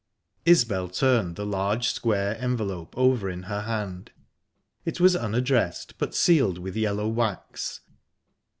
Isbel 0.45 0.87
turned 0.89 1.35
the 1.35 1.45
large, 1.45 1.89
square 1.89 2.35
envelope 2.41 2.95
over 2.97 3.29
in 3.29 3.43
her 3.43 3.61
hand; 3.61 4.11
it 4.83 4.99
was 4.99 5.15
unaddressed, 5.15 5.95
but 5.99 6.15
sealed 6.15 6.57
with 6.57 6.75
yellow 6.75 7.07
wax. 7.07 7.81